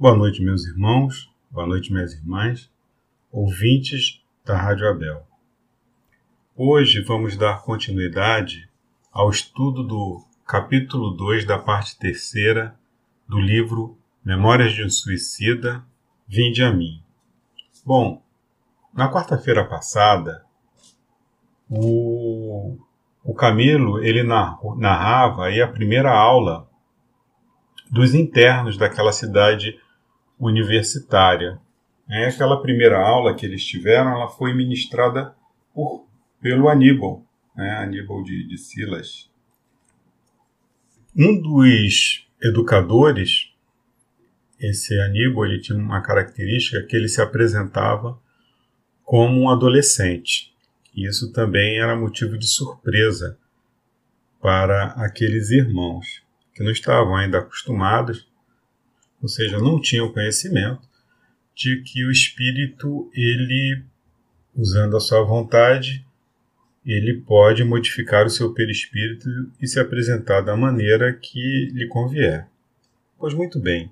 [0.00, 2.70] Boa noite, meus irmãos, boa noite, minhas irmãs,
[3.32, 5.26] ouvintes da Rádio Abel.
[6.54, 8.70] Hoje vamos dar continuidade
[9.10, 12.78] ao estudo do capítulo 2 da parte terceira
[13.28, 15.84] do livro Memórias de um Suicida,
[16.28, 17.02] Vinde a mim.
[17.84, 18.22] Bom,
[18.94, 20.44] na quarta-feira passada,
[21.68, 22.78] o,
[23.24, 26.70] o Camilo ele narrava aí a primeira aula
[27.90, 29.76] dos internos daquela cidade
[30.38, 31.58] universitária.
[32.08, 35.34] É, aquela primeira aula que eles tiveram, ela foi ministrada
[35.74, 36.06] por,
[36.40, 39.30] pelo Aníbal, né, Aníbal de, de Silas.
[41.16, 43.52] Um dos educadores,
[44.60, 48.18] esse Aníbal, ele tinha uma característica que ele se apresentava
[49.04, 50.52] como um adolescente.
[50.94, 53.38] Isso também era motivo de surpresa
[54.40, 56.22] para aqueles irmãos
[56.54, 58.27] que não estavam ainda acostumados
[59.20, 60.88] ou seja, não tinham conhecimento
[61.54, 63.82] de que o espírito, ele,
[64.54, 66.06] usando a sua vontade,
[66.86, 69.28] ele pode modificar o seu perispírito
[69.60, 72.46] e se apresentar da maneira que lhe convier.
[73.18, 73.90] Pois muito bem,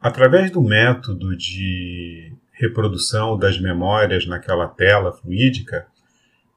[0.00, 5.86] através do método de reprodução das memórias naquela tela fluídica,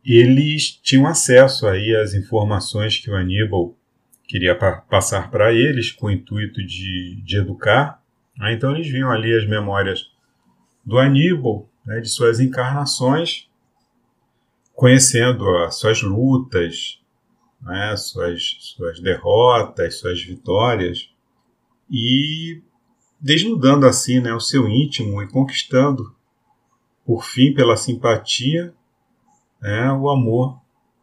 [0.04, 3.78] eles tinham acesso aí às informações que o Aníbal
[4.32, 8.02] queria pa passar para eles com o intuito de, de educar.
[8.38, 8.54] Né?
[8.54, 10.10] Então eles viam ali as memórias
[10.86, 13.50] do Aníbal, né, de suas encarnações,
[14.74, 16.98] conhecendo as suas lutas,
[17.62, 21.10] né, suas, suas derrotas, suas vitórias,
[21.90, 22.62] e
[23.20, 26.16] desnudando assim né, o seu íntimo e conquistando,
[27.06, 28.74] por fim, pela simpatia,
[29.62, 30.58] né, o amor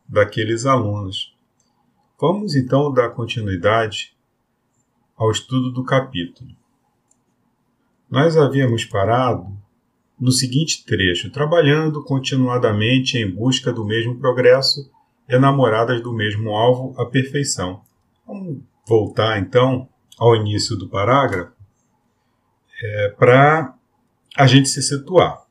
[0.08, 1.36] daqueles alunos.
[2.20, 4.12] Vamos então dar continuidade
[5.16, 6.50] ao estudo do capítulo.
[8.10, 9.56] Nós havíamos parado
[10.18, 14.90] no seguinte trecho: trabalhando continuadamente em busca do mesmo progresso,
[15.28, 17.82] enamoradas do mesmo alvo, a perfeição.
[18.26, 19.88] Vamos voltar então
[20.18, 21.52] ao início do parágrafo
[22.82, 23.76] é, para
[24.36, 25.46] a gente se situar.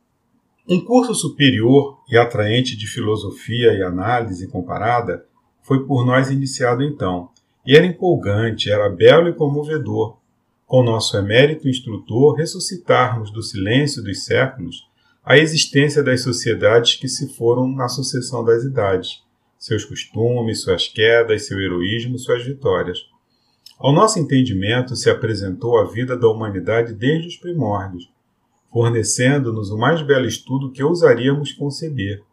[0.68, 5.26] Um curso superior e atraente de filosofia e análise comparada
[5.68, 7.30] foi por nós iniciado então,
[7.66, 10.18] e era empolgante, era belo e comovedor,
[10.66, 14.88] com nosso emérito instrutor, ressuscitarmos do silêncio dos séculos
[15.26, 19.22] a existência das sociedades que se foram na sucessão das idades,
[19.60, 23.00] seus costumes, suas quedas, seu heroísmo, suas vitórias.
[23.78, 28.10] Ao nosso entendimento se apresentou a vida da humanidade desde os primórdios,
[28.72, 32.24] fornecendo-nos o mais belo estudo que ousaríamos conceber,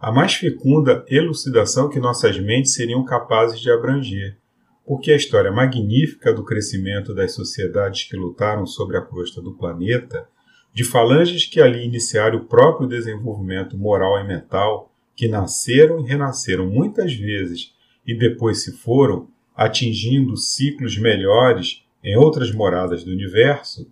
[0.00, 4.38] a mais fecunda elucidação que nossas mentes seriam capazes de abranger,
[4.86, 10.26] porque a história magnífica do crescimento das sociedades que lutaram sobre a crosta do planeta,
[10.72, 16.64] de falanges que ali iniciaram o próprio desenvolvimento moral e mental, que nasceram e renasceram
[16.64, 17.74] muitas vezes
[18.06, 23.86] e depois se foram, atingindo ciclos melhores em outras moradas do universo,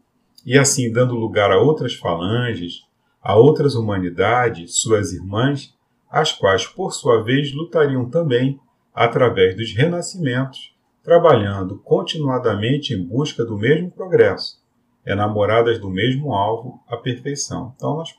[0.46, 2.84] e assim dando lugar a outras falanges,
[3.22, 5.76] a outras humanidades, suas irmãs,
[6.10, 8.58] as quais, por sua vez, lutariam também
[8.94, 14.62] através dos renascimentos, trabalhando continuadamente em busca do mesmo progresso,
[15.06, 17.72] enamoradas do mesmo alvo, a perfeição.
[17.76, 18.14] Então, nós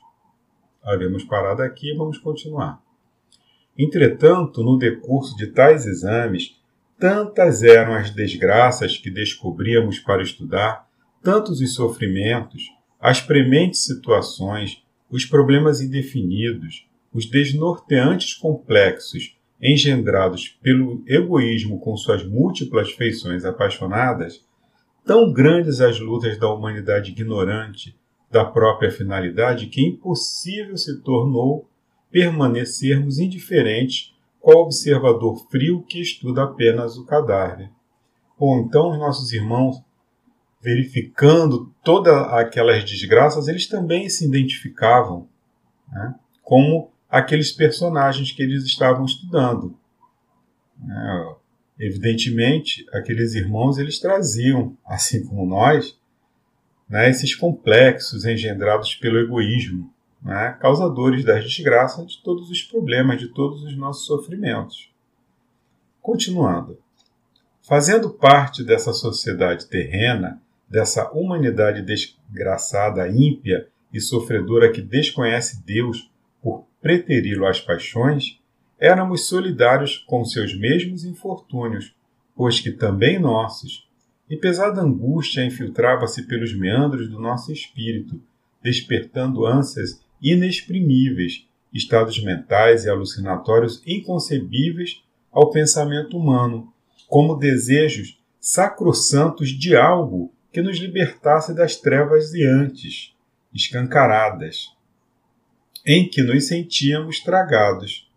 [0.82, 2.80] havíamos parado aqui e vamos continuar.
[3.78, 6.60] Entretanto, no decurso de tais exames,
[6.98, 10.88] tantas eram as desgraças que descobríamos para estudar,
[11.22, 12.64] tantos os sofrimentos,
[13.00, 22.92] as prementes situações, os problemas indefinidos, os desnorteantes complexos engendrados pelo egoísmo com suas múltiplas
[22.92, 24.44] feições apaixonadas,
[25.04, 27.98] tão grandes as lutas da humanidade ignorante
[28.30, 31.68] da própria finalidade que impossível se tornou
[32.10, 37.70] permanecermos indiferentes qual observador frio que estuda apenas o cadáver.
[38.38, 39.82] Ou então os nossos irmãos,
[40.62, 45.28] verificando todas aquelas desgraças, eles também se identificavam
[45.92, 49.76] né, como aqueles personagens que eles estavam estudando.
[50.88, 51.34] É,
[51.86, 55.98] evidentemente, aqueles irmãos eles traziam, assim como nós,
[56.88, 59.92] né, esses complexos engendrados pelo egoísmo,
[60.22, 64.90] né, causadores das desgraças, de todos os problemas, de todos os nossos sofrimentos.
[66.00, 66.78] Continuando.
[67.62, 76.09] Fazendo parte dessa sociedade terrena, dessa humanidade desgraçada, ímpia e sofredora que desconhece Deus
[76.80, 78.40] preteri-lo às paixões,
[78.78, 81.94] éramos solidários com seus mesmos infortúnios,
[82.34, 83.86] pois que também nossos,
[84.28, 88.22] e pesada angústia infiltrava-se pelos meandros do nosso espírito,
[88.62, 95.02] despertando ânsias inexprimíveis, estados mentais e alucinatórios inconcebíveis
[95.32, 96.72] ao pensamento humano,
[97.08, 103.14] como desejos sacrossantos de algo que nos libertasse das trevas de antes,
[103.54, 104.72] escancaradas,
[105.86, 108.08] em que nos sentíamos tragados.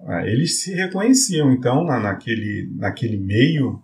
[0.00, 3.82] Ah, eles se reconheciam, então, na, naquele, naquele meio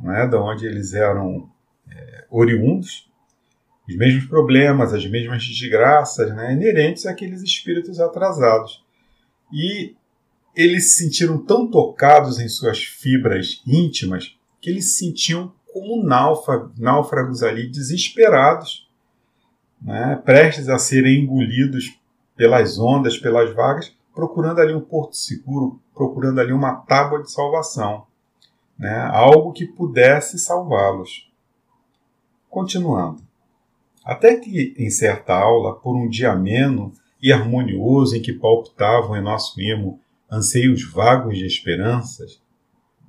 [0.00, 1.50] né, da onde eles eram
[1.90, 3.08] é, oriundos,
[3.88, 8.84] os mesmos problemas, as mesmas desgraças né, inerentes àqueles espíritos atrasados.
[9.50, 9.94] E
[10.54, 17.42] eles se sentiram tão tocados em suas fibras íntimas que eles se sentiam como náufragos
[17.42, 18.86] ali, desesperados,
[19.80, 21.97] né, prestes a serem engolidos
[22.38, 28.06] pelas ondas, pelas vagas, procurando ali um porto seguro, procurando ali uma tábua de salvação,
[28.78, 31.28] né, algo que pudesse salvá-los.
[32.48, 33.20] Continuando.
[34.04, 39.22] Até que, em certa aula, por um dia ameno e harmonioso em que palpitavam em
[39.22, 40.00] nosso imo
[40.30, 42.40] anseios vagos de esperanças,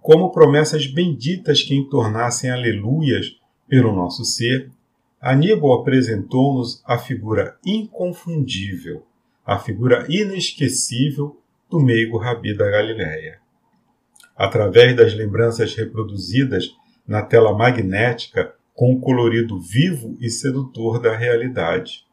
[0.02, 4.72] como promessas benditas que entornassem aleluias pelo nosso ser,
[5.22, 9.04] Aníbal apresentou-nos a figura inconfundível,
[9.50, 13.40] a figura inesquecível do meigo Rabi da Galiléia.
[14.38, 16.76] Através das lembranças reproduzidas
[17.08, 22.06] na tela magnética com o colorido vivo e sedutor da realidade.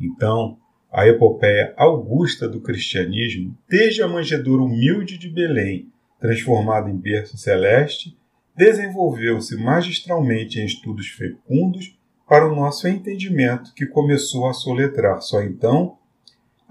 [0.00, 0.58] Então,
[0.90, 5.88] a epopeia augusta do cristianismo, desde a manjedoura humilde de Belém
[6.18, 8.18] transformado em berço celeste,
[8.56, 11.96] desenvolveu-se magistralmente em estudos fecundos
[12.28, 16.01] para o nosso entendimento que começou a soletrar só então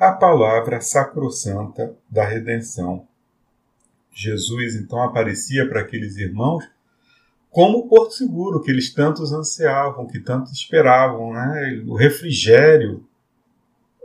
[0.01, 3.07] a palavra sacrossanta da redenção.
[4.11, 6.67] Jesus então aparecia para aqueles irmãos
[7.51, 11.83] como o porto seguro que eles tantos ansiavam, que tanto esperavam, né?
[11.85, 13.05] o refrigério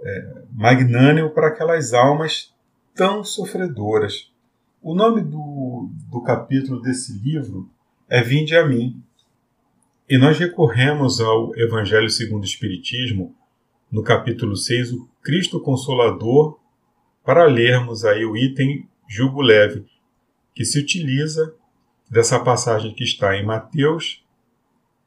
[0.02, 2.54] é, magnânimo para aquelas almas
[2.94, 4.30] tão sofredoras.
[4.82, 7.70] O nome do, do capítulo desse livro
[8.06, 9.02] é Vinde a mim.
[10.06, 13.34] E nós recorremos ao Evangelho segundo o Espiritismo,
[13.90, 16.56] no capítulo 6, o Cristo Consolador,
[17.24, 19.84] para lermos aí o item Jugo Leve,
[20.54, 21.52] que se utiliza
[22.08, 24.24] dessa passagem que está em Mateus,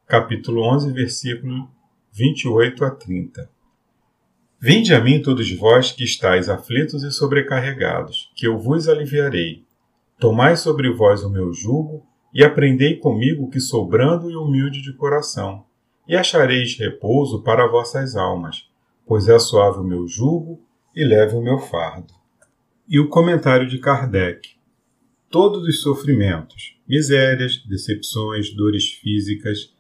[0.06, 1.72] capítulo 11, versículo
[2.12, 3.50] 28 a 30.
[4.60, 9.64] Vinde a mim todos vós que estáis aflitos e sobrecarregados, que eu vos aliviarei.
[10.20, 14.92] Tomai sobre vós o meu jugo e aprendei comigo que sou brando e humilde de
[14.92, 15.64] coração,
[16.06, 18.70] e achareis repouso para vossas almas,
[19.10, 20.62] pois é suave o meu jugo
[20.96, 22.14] e leve o meu fardo.
[22.88, 24.52] E o comentário de Kardec.
[25.32, 29.74] Todos os sofrimentos, misérias, decepções, dores físicas,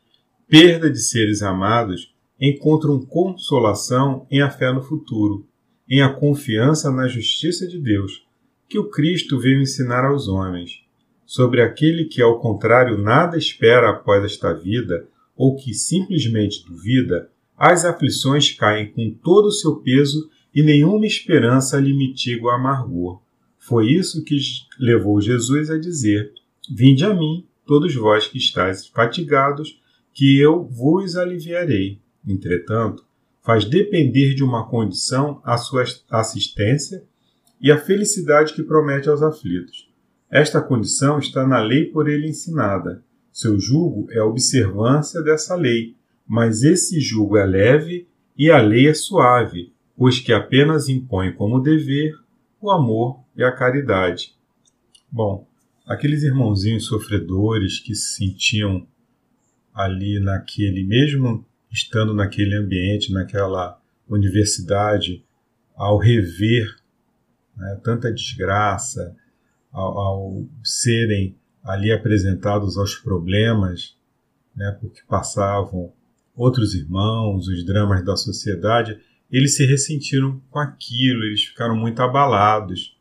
[0.47, 2.11] perda de seres amados
[2.41, 5.45] encontram consolação em a fé no futuro,
[5.87, 8.25] em a confiança na justiça de Deus
[8.67, 10.83] que o Cristo veio ensinar aos homens,
[11.23, 17.29] sobre aquele que, ao contrário, nada espera após esta vida, ou que simplesmente duvida,
[17.59, 23.21] as aflições caem com todo o seu peso e nenhuma esperança lhe mitiga o amargor.
[23.57, 24.39] Foi isso que
[24.79, 26.31] levou Jesus a dizer:
[26.73, 29.77] Vinde a mim, todos vós que estáis fatigados,
[30.13, 32.00] que eu vos aliviarei.
[32.25, 33.03] Entretanto,
[33.41, 37.03] faz depender de uma condição a sua assistência
[37.60, 39.89] e a felicidade que promete aos aflitos.
[40.31, 43.03] Esta condição está na lei por ele ensinada.
[43.34, 45.99] Seu jugo é a observância dessa lei,
[46.29, 48.07] mas esse jugo é leve
[48.38, 52.13] e a lei é suave, pois que apenas impõe como dever
[52.62, 54.36] o amor e a caridade.
[55.12, 55.48] Bom,
[55.88, 58.88] aqueles irmãozinhos sofredores que se sentiam
[59.74, 65.25] ali naquele, mesmo estando naquele ambiente, naquela universidade,
[65.75, 66.75] ao rever
[67.57, 69.15] né, tanta desgraça,
[69.71, 73.98] ao, ao, serem ali apresentados aos problemas,
[74.55, 75.91] né, porque passavam
[76.39, 78.98] outros irmãos, os dramas da sociedade,
[79.29, 82.98] eles se ressentiram com aquilo, eles ficaram muito abalados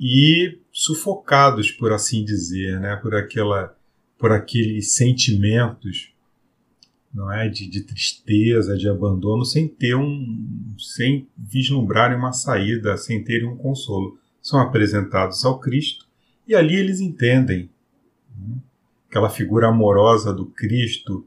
[0.00, 3.76] e sufocados, por assim dizer, né, por aquela,
[4.18, 6.12] por aqueles sentimentos
[7.14, 13.22] não é de, de, tristeza, de abandono, sem ter um, sem vislumbrarem uma saída, sem
[13.22, 14.18] terem um consolo.
[14.40, 16.06] São apresentados ao Cristo
[16.48, 17.68] e ali eles entendem
[18.34, 18.56] né?
[19.10, 21.26] aquela figura amorosa do Cristo.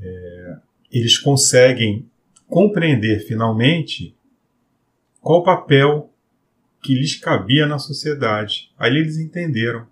[0.00, 0.56] É,
[0.90, 2.08] eles conseguem
[2.46, 4.14] compreender finalmente
[5.20, 6.10] qual o papel
[6.82, 8.72] que lhes cabia na sociedade.
[8.78, 9.86] Ali eles entenderam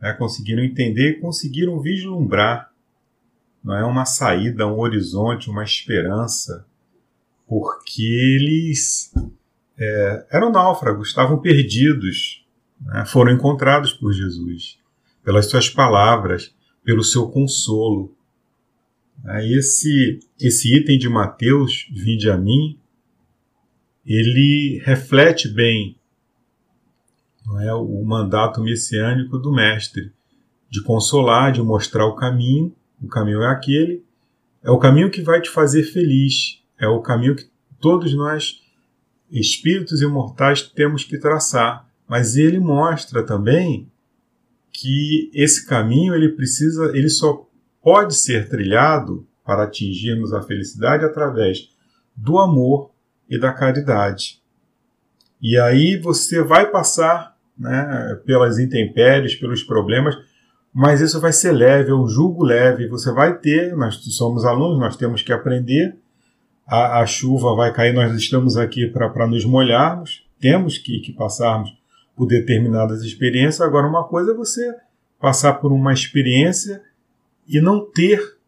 [0.00, 2.68] né, conseguiram entender conseguiram vislumbrar
[3.62, 6.64] não é uma saída, um horizonte, uma esperança,
[7.46, 9.12] porque eles
[9.76, 12.46] é, eram náufragos, estavam perdidos,
[12.80, 14.78] né, foram encontrados por Jesus,
[15.22, 18.16] pelas suas palavras, pelo seu consolo.
[19.50, 22.78] Esse, esse item de Mateus, vinde a mim,
[24.06, 25.98] ele reflete bem
[27.60, 30.12] é, o mandato messiânico do Mestre,
[30.70, 32.74] de consolar, de mostrar o caminho.
[33.02, 34.04] O caminho é aquele,
[34.62, 37.48] é o caminho que vai te fazer feliz, é o caminho que
[37.80, 38.60] todos nós,
[39.30, 41.88] espíritos imortais, temos que traçar.
[42.06, 43.90] Mas ele mostra também
[44.72, 47.47] que esse caminho ele precisa, ele só
[47.82, 51.70] pode ser trilhado para atingirmos a felicidade através
[52.14, 52.90] do amor
[53.28, 54.42] e da caridade.
[55.40, 60.16] E aí você vai passar né, pelas intempéries, pelos problemas,
[60.72, 62.88] mas isso vai ser leve, é um julgo leve.
[62.88, 65.96] Você vai ter, nós somos alunos, nós temos que aprender.
[66.66, 71.70] A, a chuva vai cair, nós estamos aqui para nos molharmos, temos que, que passarmos
[72.14, 73.60] por determinadas experiências.
[73.60, 74.74] Agora, uma coisa é você
[75.18, 76.82] passar por uma experiência
[77.48, 78.38] e não ter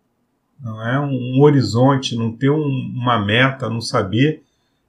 [0.63, 4.43] não é um, horizonte, não ter um, uma meta, não saber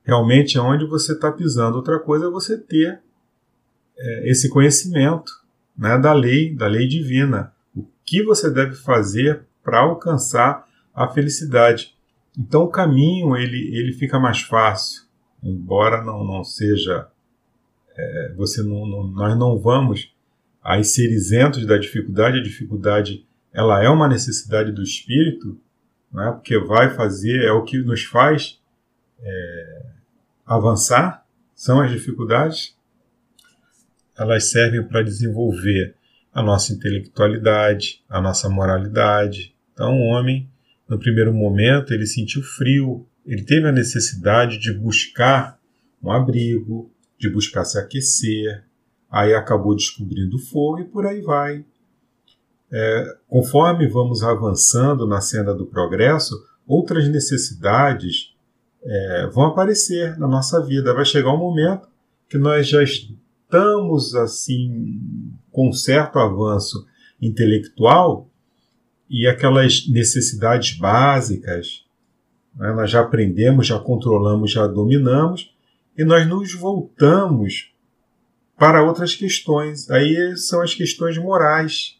[0.04, 1.78] realmente aonde você está pisando.
[1.78, 3.00] Outra coisa é você ter
[3.98, 5.32] é, esse conhecimento
[5.78, 7.54] né, da lei, da lei divina.
[7.74, 11.96] O que você deve fazer para alcançar a felicidade.
[12.38, 15.04] Então o caminho ele, ele fica mais fácil,
[15.42, 17.08] embora não, não seja.
[17.96, 20.14] É, você não, não, nós não vamos
[20.62, 22.40] a ser isentos da dificuldade.
[22.40, 25.60] A dificuldade ela é uma necessidade do espírito,
[26.12, 28.60] né, porque vai fazer, é o que nos faz
[29.20, 29.82] é,
[30.46, 32.76] avançar, são as dificuldades
[34.22, 35.96] elas servem para desenvolver
[36.34, 39.56] a nossa intelectualidade, a nossa moralidade.
[39.74, 40.50] Então, o homem,
[40.88, 45.60] no primeiro momento, ele sentiu frio, ele teve a necessidade de buscar
[46.02, 48.64] um abrigo, de buscar se aquecer,
[49.10, 51.66] aí acabou descobrindo o fogo e por aí vai.
[52.72, 56.36] É, conforme vamos avançando na cena do progresso,
[56.66, 58.34] outras necessidades
[58.84, 60.94] é, vão aparecer na nossa vida.
[60.94, 61.88] Vai chegar um momento
[62.30, 65.00] que nós já estamos assim
[65.52, 66.86] com um certo avanço
[67.22, 68.30] intelectual
[69.10, 71.86] e aquelas necessidades básicas
[72.56, 75.54] né, nós já aprendemos, já controlamos, já dominamos
[75.98, 77.74] e nós nos voltamos
[78.58, 79.90] para outras questões.
[79.90, 81.98] Aí são as questões morais.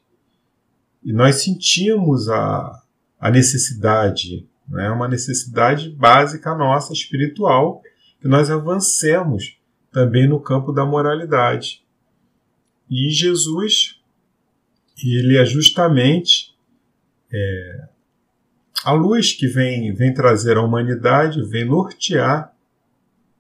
[1.04, 2.84] E nós sentimos a,
[3.20, 7.82] a necessidade, né, uma necessidade básica nossa, espiritual,
[8.20, 9.58] que nós avancemos
[9.92, 11.84] também no campo da moralidade.
[12.90, 14.00] E Jesus,
[15.04, 16.56] ele é justamente
[17.32, 17.88] é,
[18.84, 22.54] a luz que vem, vem trazer à humanidade, vem nortear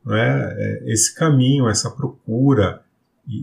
[0.10, 2.84] é, esse caminho, essa procura,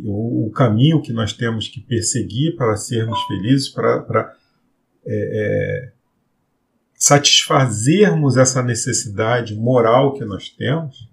[0.04, 4.36] o, caminho que nós temos que perseguir para sermos felizes, para,
[5.06, 5.92] é, é,
[6.94, 11.08] satisfazermos essa necessidade moral que nós temos,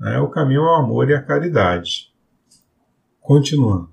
[0.00, 0.18] né?
[0.18, 2.10] O caminho ao amor e à caridade.
[3.20, 3.90] Continuando.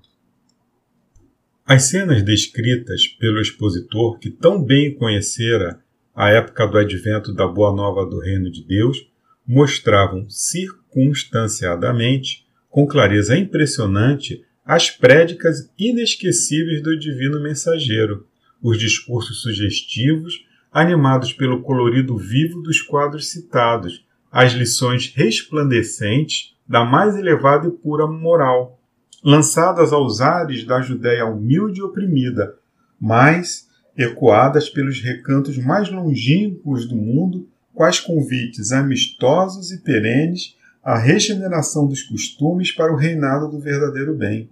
[1.66, 5.78] As cenas descritas pelo expositor, que tão bem conhecera
[6.14, 9.06] a época do advento da Boa Nova do Reino de Deus,
[9.46, 18.26] mostravam circunstanciadamente, com clareza impressionante, as prédicas inesquecíveis do divino mensageiro,
[18.62, 27.16] os discursos sugestivos, animados pelo colorido vivo dos quadros citados, as lições resplandecentes da mais
[27.16, 28.78] elevada e pura moral,
[29.24, 32.54] lançadas aos ares da Judéia humilde e oprimida,
[33.00, 41.86] mas ecoadas pelos recantos mais longínquos do mundo, quais convites amistosos e perenes à regeneração
[41.86, 44.48] dos costumes para o reinado do verdadeiro bem.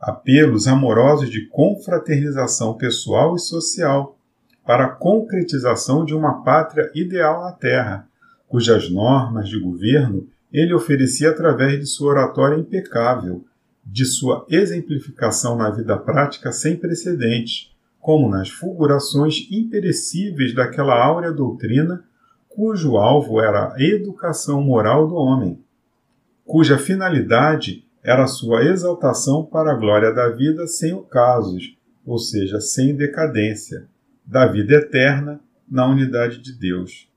[0.00, 4.16] Apelos amorosos de confraternização pessoal e social,
[4.64, 8.06] para a concretização de uma pátria ideal na Terra,
[8.46, 13.44] cujas normas de governo ele oferecia através de sua oratória impecável,
[13.84, 22.04] de sua exemplificação na vida prática sem precedentes, como nas fulgurações imperecíveis daquela áurea doutrina
[22.48, 25.62] cujo alvo era a educação moral do homem,
[26.44, 32.96] cuja finalidade era sua exaltação para a glória da vida sem ocasos, ou seja, sem
[32.96, 33.86] decadência,
[34.24, 35.40] da vida eterna
[35.70, 37.08] na unidade de Deus.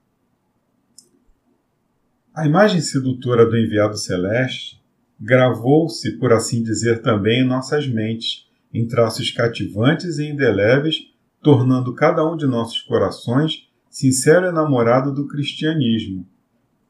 [2.33, 4.81] A imagem sedutora do enviado celeste
[5.19, 11.09] gravou-se, por assim dizer, também em nossas mentes, em traços cativantes e indeléveis,
[11.41, 16.25] tornando cada um de nossos corações sincero enamorado do cristianismo,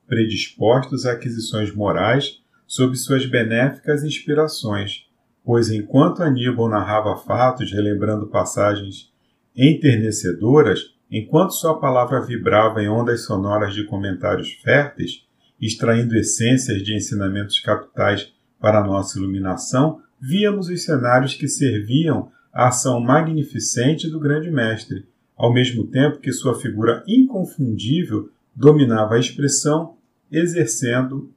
[0.07, 5.07] predispostos a aquisições morais sob suas benéficas inspirações,
[5.43, 9.11] pois enquanto Aníbal narrava fatos, relembrando passagens
[9.55, 15.25] enternecedoras, enquanto sua palavra vibrava em ondas sonoras de comentários férteis,
[15.59, 23.01] extraindo essências de ensinamentos capitais para nossa iluminação, víamos os cenários que serviam à ação
[23.01, 25.09] magnificente do grande mestre,
[25.41, 29.95] ao mesmo tempo que sua figura inconfundível dominava a expressão,
[30.31, 31.31] exercendo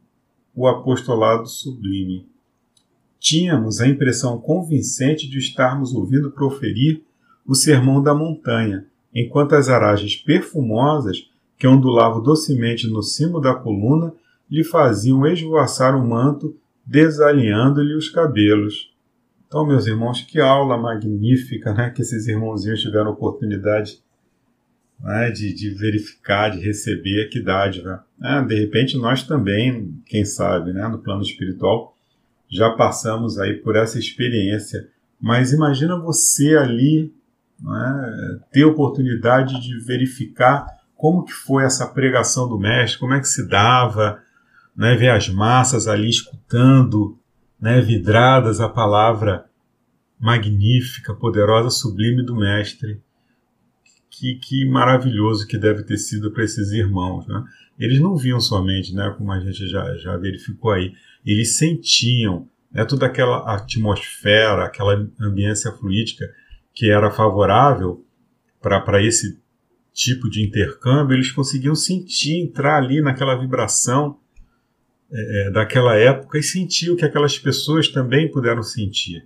[0.54, 2.28] o apostolado sublime.
[3.18, 7.02] Tínhamos a impressão convincente de estarmos ouvindo proferir
[7.46, 14.12] o sermão da montanha, enquanto as aragens perfumosas que ondulavam docemente no cimo da coluna
[14.50, 18.93] lhe faziam esvoaçar o manto, desalinhando-lhe os cabelos.
[19.46, 24.02] Então, meus irmãos, que aula magnífica né, que esses irmãozinhos tiveram oportunidade
[25.00, 28.04] né, de, de, verificar, de receber, que dádiva.
[28.22, 31.96] É, de repente, nós também, quem sabe, né, no plano espiritual,
[32.48, 34.88] já passamos aí por essa experiência.
[35.20, 37.12] Mas imagina você ali
[37.60, 43.28] né, ter oportunidade de verificar como que foi essa pregação do mestre, como é que
[43.28, 44.20] se dava,
[44.76, 47.18] né, ver as massas ali escutando
[47.60, 49.46] né, vidradas a palavra
[50.18, 53.00] magnífica, poderosa, sublime do Mestre.
[54.10, 57.26] Que, que maravilhoso que deve ter sido para esses irmãos.
[57.26, 57.44] Né?
[57.78, 60.92] Eles não viam somente, né, como a gente já, já verificou aí,
[61.26, 66.24] eles sentiam né, toda aquela atmosfera, aquela ambiência fluídica
[66.72, 68.04] que era favorável
[68.60, 69.38] para esse
[69.92, 74.18] tipo de intercâmbio, eles conseguiam sentir, entrar ali naquela vibração
[75.16, 79.24] é, é, daquela época e sentir o que aquelas pessoas também puderam sentir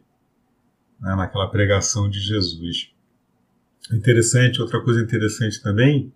[1.00, 2.90] né, naquela pregação de Jesus.
[3.90, 6.12] Interessante, outra coisa interessante também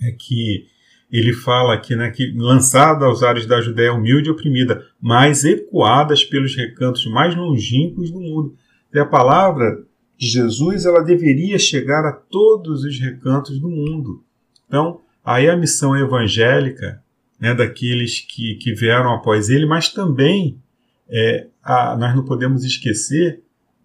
[0.00, 0.68] é que
[1.10, 6.22] ele fala aqui né, que lançada aos ares da Judéia humilde e oprimida, mas ecoadas
[6.22, 8.56] pelos recantos mais longínquos do mundo.
[8.94, 9.84] E a palavra
[10.16, 14.22] de Jesus ela deveria chegar a todos os recantos do mundo.
[14.68, 17.02] Então, aí a missão evangélica
[17.40, 20.60] né, daqueles que, que vieram após ele, mas também
[21.08, 23.42] é, a, nós não podemos esquecer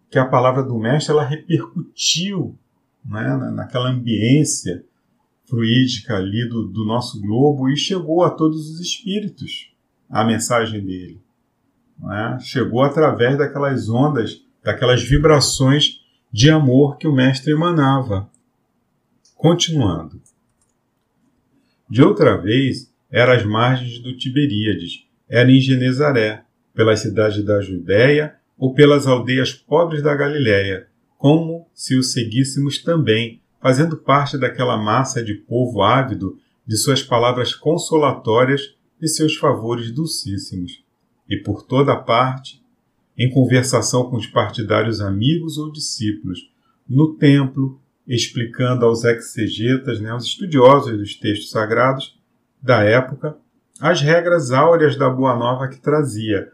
[0.09, 2.57] que a palavra do mestre ela repercutiu
[3.05, 4.83] né, naquela ambiência
[5.45, 9.71] fluídica ali do, do nosso globo e chegou a todos os espíritos
[10.09, 11.19] a mensagem dele.
[11.99, 12.37] Né?
[12.41, 18.29] Chegou através daquelas ondas, daquelas vibrações de amor que o mestre emanava.
[19.35, 20.21] Continuando.
[21.89, 28.34] De outra vez, era às margens do Tiberíades, era em Genezaré, pelas cidades da Judéia
[28.58, 35.23] ou pelas aldeias pobres da Galiléia, como se o seguíssemos também, fazendo parte daquela massa
[35.23, 40.84] de povo ávido de suas palavras consolatórias e seus favores dulcíssimos.
[41.30, 42.63] E por toda parte,
[43.15, 46.49] em conversação com os partidários amigos ou discípulos,
[46.89, 52.17] no templo, explicando aos exegetas, né, aos estudiosos dos textos sagrados,
[52.63, 53.38] da época
[53.82, 56.49] as regras áureas da Boa Nova que trazia,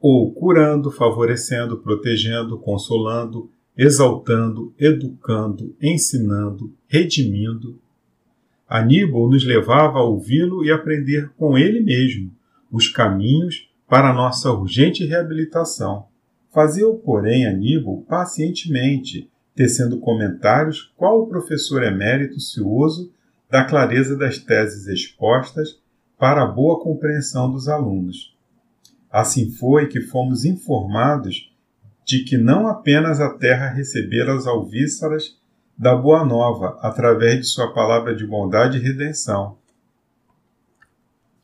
[0.00, 7.78] ou curando, favorecendo, protegendo, consolando, exaltando, educando, ensinando, redimindo.
[8.68, 12.32] Aníbal nos levava a ouvi-lo e aprender com ele mesmo
[12.70, 16.06] os caminhos para nossa urgente reabilitação.
[16.52, 23.12] Fazia-o, porém, Aníbal pacientemente, tecendo comentários qual o professor emérito cioso
[23.50, 25.80] da clareza das teses expostas
[26.18, 28.34] para a boa compreensão dos alunos.
[29.10, 31.52] Assim foi que fomos informados
[32.04, 35.38] de que não apenas a terra recebera as alvíceras
[35.76, 39.56] da Boa Nova através de sua palavra de bondade e redenção,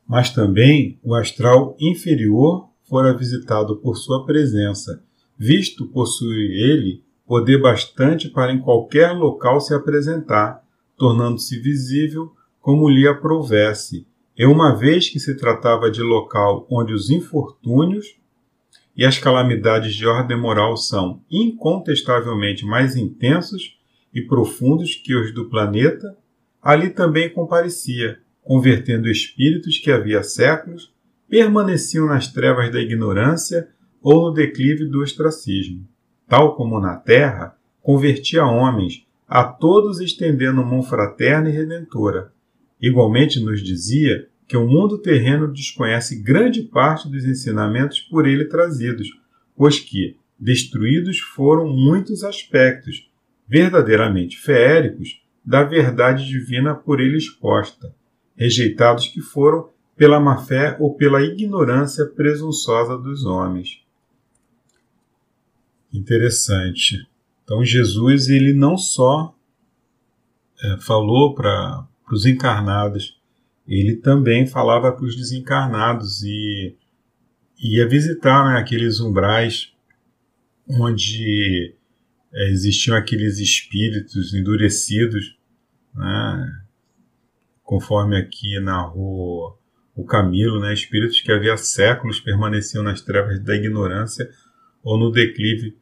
[0.07, 5.01] mas também o astral inferior fora visitado por sua presença,
[5.37, 10.61] visto possui ele poder bastante para em qualquer local se apresentar,
[11.01, 14.05] tornando-se visível como lhe aprovesse,
[14.37, 18.19] e uma vez que se tratava de local onde os infortúnios
[18.95, 23.79] e as calamidades de ordem moral são incontestavelmente mais intensos
[24.13, 26.15] e profundos que os do planeta,
[26.61, 30.93] ali também comparecia, convertendo espíritos que havia séculos
[31.27, 33.69] permaneciam nas trevas da ignorância
[34.03, 35.83] ou no declive do ostracismo.
[36.27, 42.33] Tal como na Terra, convertia homens a todos estendendo mão fraterna e redentora.
[42.81, 49.07] Igualmente nos dizia que o mundo terreno desconhece grande parte dos ensinamentos por ele trazidos,
[49.55, 53.09] pois que, destruídos foram muitos aspectos,
[53.47, 57.95] verdadeiramente feéricos, da verdade divina por ele exposta,
[58.35, 63.81] rejeitados que foram pela má-fé ou pela ignorância presunçosa dos homens.
[65.93, 67.09] Interessante.
[67.51, 69.35] Então Jesus ele não só
[70.63, 73.19] é, falou para os encarnados,
[73.67, 76.77] ele também falava para os desencarnados e
[77.61, 79.73] ia visitar né, aqueles umbrais
[80.65, 81.75] onde
[82.33, 85.37] é, existiam aqueles espíritos endurecidos,
[85.93, 86.63] né,
[87.63, 89.59] conforme aqui narrou
[89.93, 94.29] o Camilo, né, espíritos que havia séculos permaneciam nas trevas da ignorância
[94.81, 95.80] ou no declive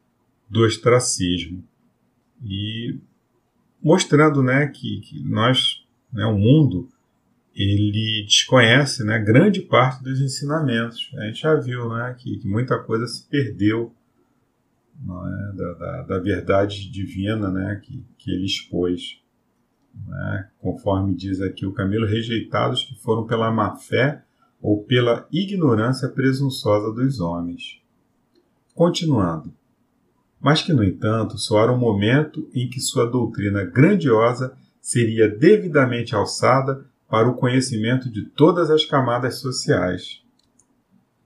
[0.50, 1.64] do ostracismo.
[2.44, 2.98] E
[3.82, 6.88] mostrando né, que, que nós, né, o mundo,
[7.54, 11.10] ele desconhece né, grande parte dos ensinamentos.
[11.18, 13.94] A gente já viu né, que, que muita coisa se perdeu
[15.02, 19.20] é, da, da, da, verdade divina né, que, que ele expôs.
[20.06, 24.22] Né, conforme diz aqui o Camilo, rejeitados que foram pela má fé
[24.60, 27.80] ou pela ignorância presunçosa dos homens.
[28.74, 29.52] Continuando.
[30.40, 36.14] Mas que, no entanto, só era um momento em que sua doutrina grandiosa seria devidamente
[36.14, 40.22] alçada para o conhecimento de todas as camadas sociais.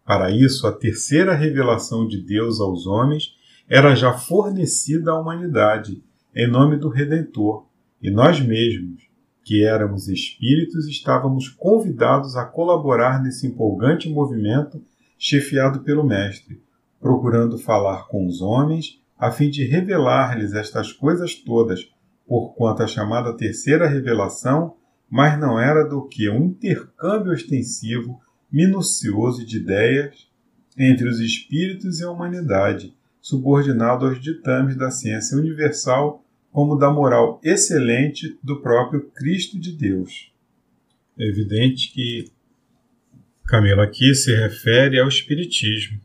[0.05, 3.35] Para isso, a terceira revelação de Deus aos homens
[3.69, 6.03] era já fornecida à humanidade,
[6.35, 7.67] em nome do Redentor,
[8.03, 9.03] e nós mesmos,
[9.43, 14.83] que éramos espíritos, estávamos convidados a colaborar nesse empolgante movimento
[15.19, 16.61] chefiado pelo Mestre,
[17.01, 21.91] procurando falar com os homens a fim de revelar-lhes estas coisas todas,
[22.27, 24.77] porquanto a chamada terceira revelação
[25.09, 28.21] mais não era do que um intercâmbio ostensivo,
[28.53, 30.29] minucioso de ideias
[30.77, 37.41] entre os espíritos e a humanidade, subordinado aos ditames da ciência universal como da moral
[37.43, 40.31] excelente do próprio Cristo de Deus.
[41.19, 42.31] É evidente que
[43.47, 45.99] Camilo aqui se refere ao Espiritismo,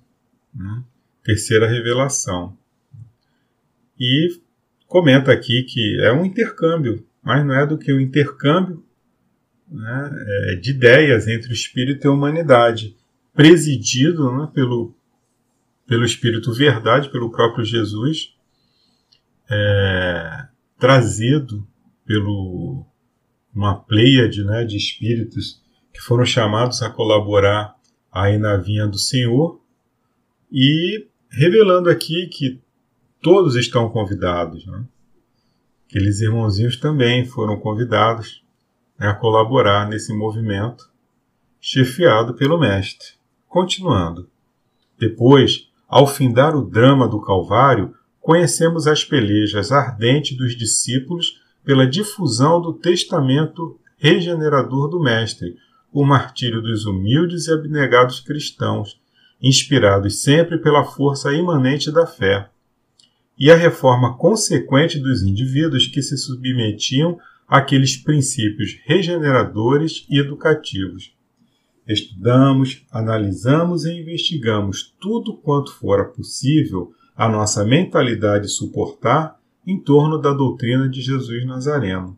[0.55, 0.83] né?
[1.21, 2.57] terceira revelação.
[3.99, 4.39] E
[4.87, 8.83] comenta aqui que é um intercâmbio, mas não é do que um intercâmbio
[9.69, 10.11] né,
[10.51, 12.95] é, de ideias entre o espírito e a humanidade,
[13.33, 14.95] presidido né, pelo,
[15.85, 18.33] pelo Espírito Verdade, pelo próprio Jesus,
[19.49, 21.67] é, trazido
[22.05, 22.85] pelo
[23.53, 25.61] uma pleiade né, de espíritos
[25.93, 27.75] que foram chamados a colaborar
[28.11, 29.59] aí na vinha do Senhor
[30.51, 32.61] e revelando aqui que
[33.21, 34.65] todos estão convidados.
[34.65, 34.83] Né?
[35.87, 38.43] Aqueles irmãozinhos também foram convidados
[38.97, 40.89] né, a colaborar nesse movimento
[41.59, 43.09] chefiado pelo Mestre.
[43.47, 44.29] Continuando.
[44.97, 52.61] Depois, ao findar o drama do Calvário, conhecemos as pelejas ardentes dos discípulos pela difusão
[52.61, 55.57] do testamento regenerador do Mestre,
[55.91, 58.99] o martírio dos humildes e abnegados cristãos,
[59.41, 62.49] inspirados sempre pela força imanente da fé,
[63.39, 71.15] e a reforma consequente dos indivíduos que se submetiam àqueles princípios regeneradores e educativos.
[71.87, 80.31] Estudamos, analisamos e investigamos tudo quanto fora possível a nossa mentalidade suportar em torno da
[80.31, 82.17] doutrina de Jesus Nazareno.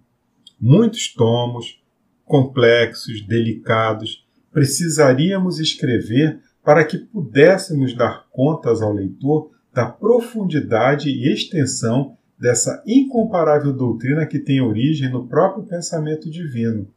[0.59, 1.81] Muitos tomos,
[2.25, 12.17] complexos, delicados, precisaríamos escrever para que pudéssemos dar contas ao leitor da profundidade e extensão
[12.37, 16.87] dessa incomparável doutrina que tem origem no próprio pensamento divino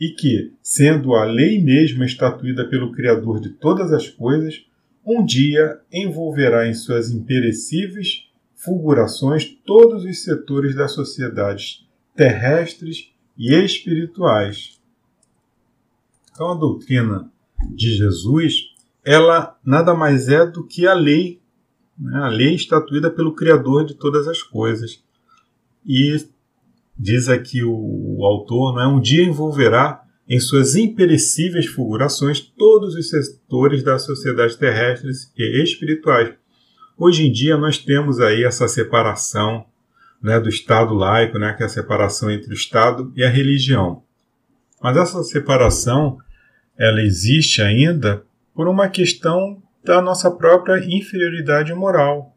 [0.00, 4.64] e que, sendo a lei mesma estatuída pelo Criador de todas as coisas,
[5.04, 14.80] um dia envolverá em suas imperecíveis fulgurações todos os setores das sociedades terrestres e espirituais.
[16.32, 17.30] Então, a doutrina
[17.70, 21.39] de Jesus, ela nada mais é do que a lei,
[22.00, 22.18] né?
[22.18, 25.02] a lei estatuída pelo Criador de todas as coisas.
[25.86, 26.16] E
[26.98, 33.10] diz aqui o, o autor, né, um dia envolverá em suas imperecíveis fulgurações todos os
[33.10, 36.34] setores da sociedade terrestres e espirituais.
[36.96, 39.64] Hoje em dia nós temos aí essa separação
[40.22, 44.02] né, do Estado laico, né, que é a separação entre o Estado e a religião.
[44.82, 46.18] Mas essa separação
[46.78, 48.22] ela existe ainda
[48.54, 52.36] por uma questão da nossa própria inferioridade moral.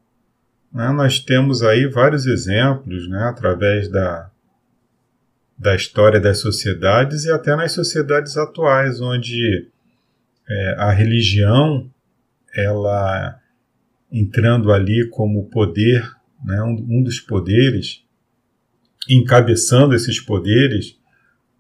[0.71, 0.89] Né?
[0.91, 4.32] Nós temos aí vários exemplos né, através da,
[5.58, 9.69] da história das sociedades e até nas sociedades atuais, onde
[10.49, 11.89] é, a religião
[12.56, 13.39] ela
[14.12, 16.08] entrando ali como poder,
[16.43, 18.03] né, um, um dos poderes,
[19.10, 20.97] encabeçando esses poderes,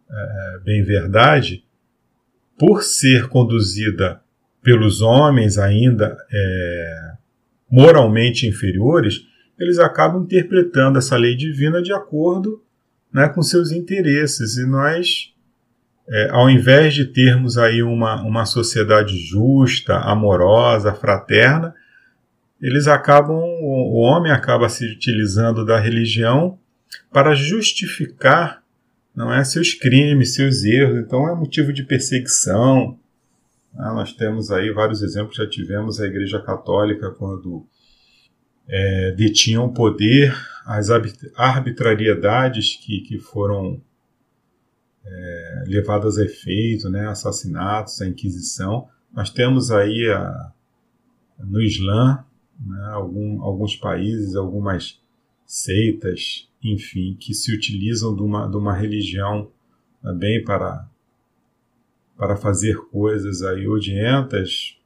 [0.09, 1.65] é, bem verdade,
[2.57, 4.22] por ser conduzida
[4.63, 7.11] pelos homens ainda é,
[7.69, 9.25] moralmente inferiores,
[9.59, 12.63] eles acabam interpretando essa lei divina de acordo
[13.11, 14.57] né, com seus interesses.
[14.57, 15.33] E nós,
[16.07, 21.75] é, ao invés de termos aí uma, uma sociedade justa, amorosa, fraterna,
[22.61, 26.57] eles acabam, o homem acaba se utilizando da religião
[27.11, 28.63] para justificar
[29.15, 32.97] não é seus crimes, seus erros, então é motivo de perseguição.
[33.75, 37.65] Ah, nós temos aí vários exemplos, já tivemos a Igreja Católica quando
[38.67, 40.33] é, detinham o poder,
[40.65, 40.89] as
[41.35, 43.81] arbitrariedades que, que foram
[45.05, 48.87] é, levadas a efeito, né, assassinatos, a Inquisição.
[49.11, 50.51] Nós temos aí a,
[51.39, 52.23] no Islã
[52.59, 55.01] né, algum, alguns países, algumas
[55.45, 59.51] seitas, enfim, que se utilizam de uma, de uma religião
[60.01, 60.87] também para,
[62.17, 64.77] para fazer coisas aí odientas.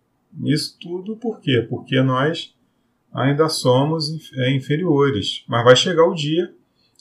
[0.44, 1.66] Isso tudo por quê?
[1.68, 2.56] Porque nós
[3.14, 5.44] ainda somos é, inferiores.
[5.48, 6.54] Mas vai chegar o dia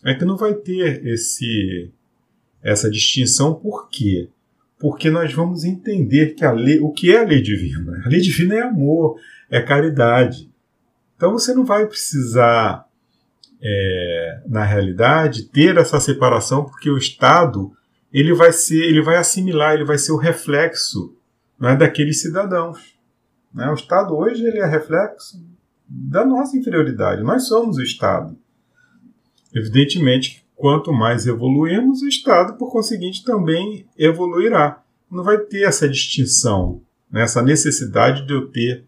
[0.04, 1.90] é que não vai ter esse
[2.62, 3.54] essa distinção.
[3.54, 4.28] Por quê?
[4.78, 8.02] Porque nós vamos entender que a lei, o que é a lei divina?
[8.04, 9.18] A lei divina é amor,
[9.50, 10.50] é caridade.
[11.16, 12.86] Então você não vai precisar,
[13.62, 17.72] é, na realidade, ter essa separação, porque o Estado
[18.12, 21.16] ele vai ser, ele vai assimilar, ele vai ser o reflexo
[21.58, 22.96] não é, daqueles cidadãos.
[23.52, 23.68] Né?
[23.70, 25.42] O Estado hoje ele é reflexo
[25.88, 27.22] da nossa inferioridade.
[27.22, 28.36] Nós somos o Estado.
[29.54, 34.82] Evidentemente, quanto mais evoluirmos, o Estado, por conseguinte, também evoluirá.
[35.10, 37.22] Não vai ter essa distinção, né?
[37.22, 38.84] essa necessidade de eu ter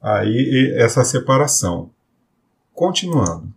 [0.00, 1.90] aí essa separação.
[2.72, 3.52] Continuando.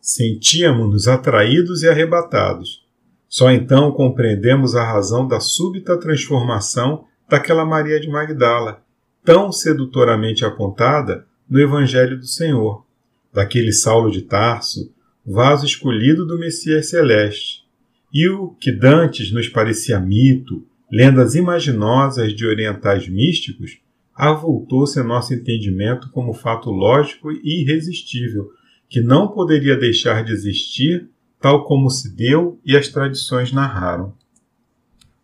[0.00, 2.85] Sentíamos-nos atraídos e arrebatados.
[3.28, 8.82] Só então compreendemos a razão da súbita transformação daquela Maria de Magdala,
[9.24, 12.84] tão sedutoramente apontada no Evangelho do Senhor,
[13.32, 14.92] daquele Saulo de Tarso,
[15.24, 17.64] vaso escolhido do Messias Celeste,
[18.12, 23.78] e o que dantes nos parecia mito, lendas imaginosas de orientais místicos,
[24.14, 28.50] avultou-se a nosso entendimento como fato lógico e irresistível,
[28.88, 34.12] que não poderia deixar de existir, tal como se deu e as tradições narraram.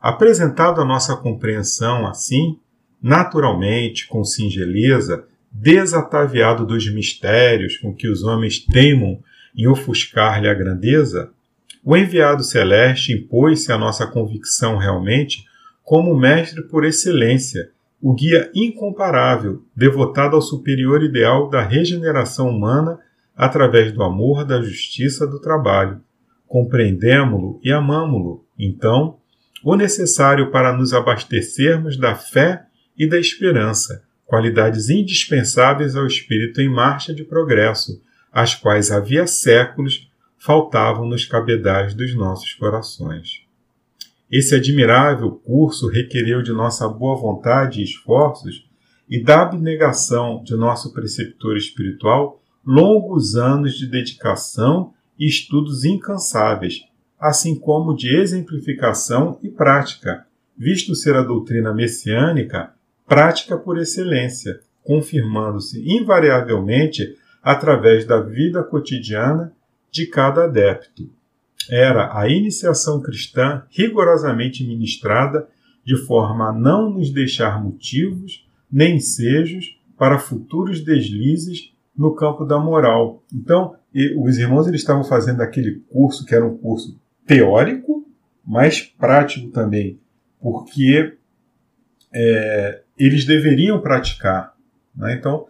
[0.01, 2.59] Apresentado a nossa compreensão assim,
[3.01, 9.19] naturalmente, com singeleza, desataviado dos mistérios com que os homens teimam
[9.57, 11.31] em ofuscar-lhe a grandeza,
[11.85, 15.45] o enviado celeste impôs-se à nossa convicção realmente
[15.83, 17.71] como mestre por excelência,
[18.01, 22.99] o guia incomparável, devotado ao superior ideal da regeneração humana
[23.37, 26.01] através do amor, da justiça, do trabalho.
[26.47, 29.19] Compreendemo-lo e amamo-lo, então,
[29.65, 32.67] o necessário para nos abastecermos da fé
[32.99, 40.11] e da esperança, qualidades indispensáveis ao espírito em marcha de progresso, as quais havia séculos
[40.39, 43.43] faltavam nos cabedais dos nossos corações.
[44.31, 48.67] Esse admirável curso requereu de nossa boa vontade e esforços
[49.09, 56.83] e da abnegação de nosso preceptor espiritual longos anos de dedicação e estudos incansáveis,
[57.19, 62.73] assim como de exemplificação e prática, visto ser a doutrina messiânica
[63.07, 69.53] prática por excelência, confirmando-se invariavelmente através da vida cotidiana
[69.91, 71.11] de cada adepto.
[71.71, 75.49] Era a iniciação cristã rigorosamente ministrada
[75.85, 82.59] de forma a não nos deixar motivos nem sejos para futuros deslizes no campo da
[82.59, 83.23] moral.
[83.33, 83.75] Então,
[84.19, 88.07] os irmãos eles estavam fazendo aquele curso que era um curso teórico,
[88.45, 90.01] mas prático também,
[90.41, 91.17] porque
[92.13, 94.55] é, eles deveriam praticar.
[94.95, 95.15] Né?
[95.15, 95.47] Então,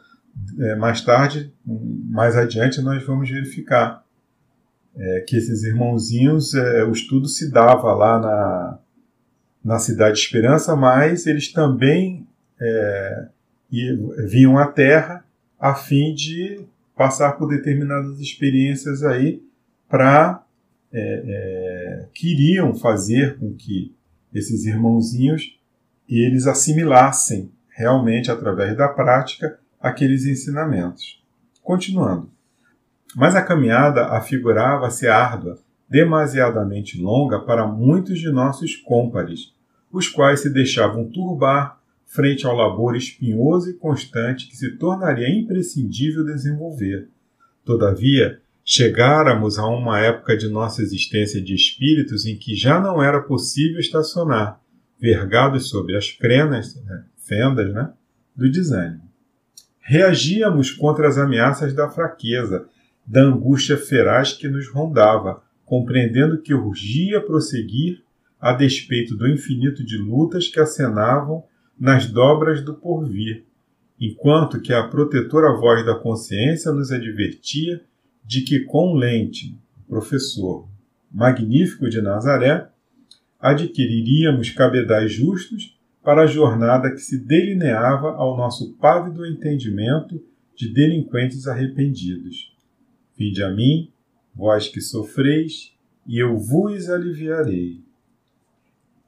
[0.61, 4.05] é, mais tarde, mais adiante, nós vamos verificar
[4.96, 8.78] é, que esses irmãozinhos, é, o estudo se dava lá na,
[9.64, 12.26] na Cidade de Esperança, mas eles também
[12.61, 13.28] é,
[14.28, 15.24] vinham à Terra
[15.62, 19.40] a fim de passar por determinadas experiências aí
[19.88, 20.44] para
[20.92, 23.94] é, é, queriam fazer com que
[24.35, 25.57] esses irmãozinhos
[26.09, 31.22] eles assimilassem realmente através da prática aqueles ensinamentos.
[31.62, 32.29] Continuando.
[33.14, 39.55] Mas a caminhada afigurava-se árdua, demasiadamente longa para muitos de nossos cômpares,
[39.92, 41.81] os quais se deixavam turbar,
[42.12, 47.09] frente ao labor espinhoso e constante que se tornaria imprescindível desenvolver.
[47.64, 53.22] Todavia, chegáramos a uma época de nossa existência de espíritos em que já não era
[53.22, 54.61] possível estacionar,
[55.01, 57.90] vergados sobre as frenas, né, fendas né,
[58.37, 59.11] do desânimo.
[59.81, 62.68] Reagíamos contra as ameaças da fraqueza,
[63.07, 68.03] da angústia feraz que nos rondava, compreendendo que urgia prosseguir
[68.38, 71.44] a despeito do infinito de lutas que acenavam
[71.83, 73.45] nas dobras do porvir,
[73.99, 77.83] enquanto que a protetora voz da consciência nos advertia
[78.25, 80.68] de que com Lente, professor
[81.11, 82.68] magnífico de Nazaré,
[83.40, 90.23] adquiriríamos cabedais justos para a jornada que se delineava ao nosso pávido entendimento
[90.55, 92.57] de delinquentes arrependidos.
[93.18, 93.90] Vinde a mim,
[94.33, 95.73] vós que sofreis,
[96.07, 97.83] e eu vos aliviarei.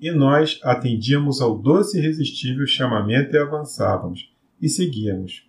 [0.01, 5.49] E nós atendíamos ao doce e irresistível chamamento e avançávamos, e seguíamos.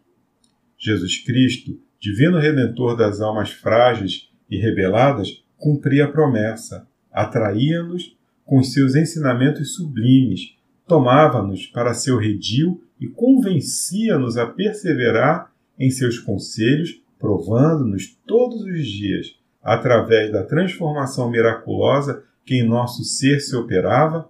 [0.78, 8.96] Jesus Cristo, divino redentor das almas frágeis e rebeladas, cumpria a promessa, atraía-nos com seus
[8.96, 10.56] ensinamentos sublimes,
[10.88, 19.36] tomava-nos para seu redil e convencia-nos a perseverar em seus conselhos, provando-nos todos os dias,
[19.64, 24.30] através da transformação miraculosa que em nosso ser se operava,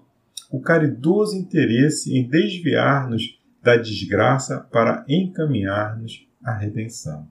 [0.51, 7.27] o caridoso interesse em desviar-nos da desgraça para encaminhar-nos à redenção.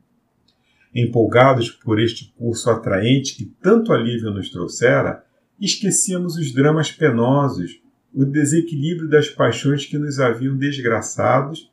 [0.95, 5.25] Empolgados por este curso atraente que tanto alívio nos trouxera,
[5.61, 7.81] esquecíamos os dramas penosos,
[8.13, 11.73] o desequilíbrio das paixões que nos haviam desgraçados,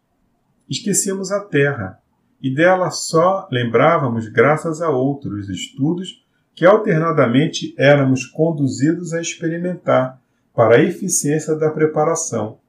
[0.69, 1.99] esquecíamos a terra,
[2.41, 6.23] e dela só lembrávamos graças a outros estudos
[6.55, 10.20] que alternadamente éramos conduzidos a experimentar
[10.53, 12.59] para a eficiência da preparação,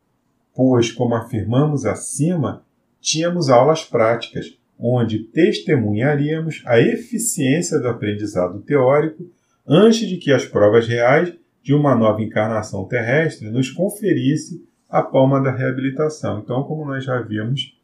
[0.55, 2.65] pois, como afirmamos acima,
[3.01, 9.31] tínhamos aulas práticas, onde testemunharíamos a eficiência do aprendizado teórico
[9.67, 15.41] antes de que as provas reais de uma nova encarnação terrestre nos conferisse a palma
[15.41, 16.41] da reabilitação.
[16.41, 17.79] Então, como nós já havíamos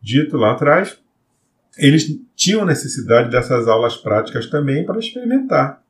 [0.00, 0.98] dito lá atrás,
[1.78, 5.82] eles tinham necessidade dessas aulas práticas também para experimentar,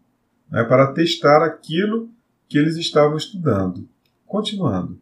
[0.51, 2.09] né, para testar aquilo
[2.53, 3.89] que eles estavam estudando.
[4.27, 5.01] Continuando.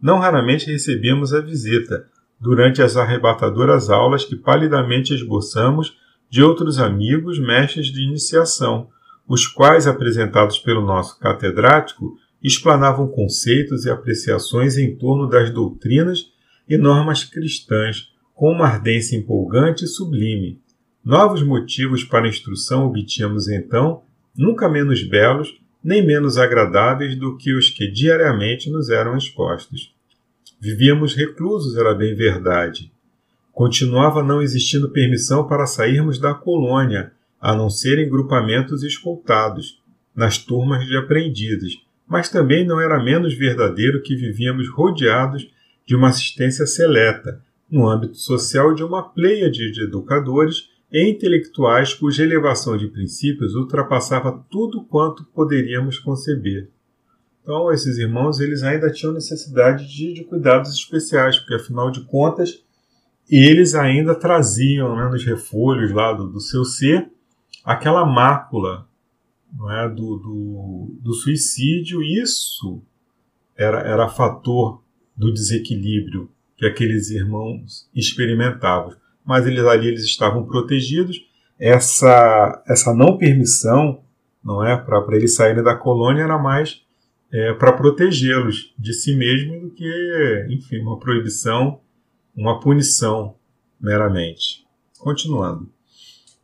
[0.00, 2.08] Não raramente recebíamos a visita,
[2.40, 5.98] durante as arrebatadoras aulas que palidamente esboçamos
[6.30, 8.88] de outros amigos mestres de iniciação,
[9.28, 16.28] os quais, apresentados pelo nosso catedrático, explanavam conceitos e apreciações em torno das doutrinas
[16.66, 20.62] e normas cristãs com uma ardência empolgante e sublime.
[21.04, 24.02] Novos motivos para instrução obtínhamos então,
[24.34, 25.54] nunca menos belos
[25.86, 29.94] nem menos agradáveis do que os que diariamente nos eram expostos.
[30.60, 32.90] Vivíamos reclusos, era bem verdade.
[33.52, 39.80] Continuava não existindo permissão para sairmos da colônia, a não ser em grupamentos escoltados,
[40.12, 45.48] nas turmas de aprendizes, mas também não era menos verdadeiro que vivíamos rodeados
[45.86, 52.22] de uma assistência seleta, no âmbito social de uma pleia de educadores e intelectuais cuja
[52.22, 56.70] elevação de princípios ultrapassava tudo quanto poderíamos conceber.
[57.42, 62.64] Então, esses irmãos eles ainda tinham necessidade de, de cuidados especiais, porque afinal de contas
[63.28, 67.10] eles ainda traziam né, nos refolhos lá do, do seu ser
[67.62, 68.88] aquela mácula
[69.52, 72.82] não é, do, do, do suicídio, isso
[73.56, 74.82] era, era fator
[75.16, 78.94] do desequilíbrio que aqueles irmãos experimentavam.
[79.26, 81.20] Mas eles ali eles estavam protegidos.
[81.58, 84.00] Essa, essa não permissão,
[84.44, 86.82] não é, para eles saírem da colônia era mais
[87.32, 91.80] é, para protegê-los de si mesmos do que, enfim, uma proibição,
[92.34, 93.34] uma punição
[93.80, 94.64] meramente.
[94.98, 95.68] Continuando.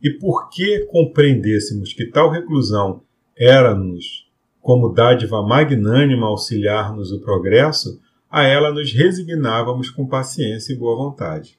[0.01, 3.01] E por que compreendêssemos que tal reclusão
[3.37, 4.27] era-nos,
[4.61, 11.57] como dádiva magnânima auxiliar-nos o progresso, a ela nos resignávamos com paciência e boa vontade.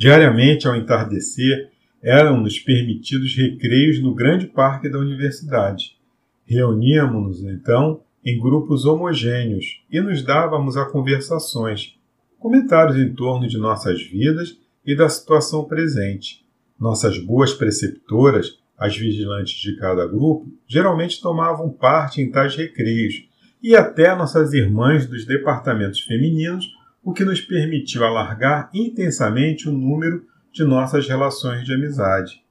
[0.00, 1.68] Diariamente, ao entardecer,
[2.02, 5.98] eram-nos permitidos recreios no grande parque da universidade.
[6.46, 11.98] Reuníamos-nos, então, em grupos homogêneos e nos dávamos a conversações,
[12.38, 16.46] comentários em torno de nossas vidas e da situação presente,
[16.80, 23.28] nossas boas preceptoras, as vigilantes de cada grupo, geralmente tomavam parte em tais recreios,
[23.62, 30.26] e até nossas irmãs dos departamentos femininos, o que nos permitiu alargar intensamente o número
[30.52, 32.44] de nossas relações de amizade.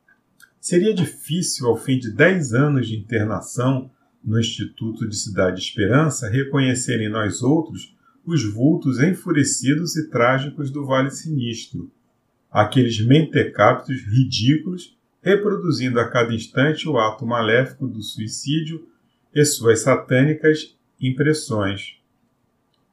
[0.59, 3.89] Seria difícil, ao fim de dez anos de internação
[4.23, 7.95] no Instituto de Cidade Esperança, reconhecer em nós outros
[8.25, 11.91] os vultos enfurecidos e trágicos do Vale Sinistro,
[12.51, 18.87] aqueles mentecaptos ridículos reproduzindo a cada instante o ato maléfico do suicídio
[19.33, 21.98] e suas satânicas impressões.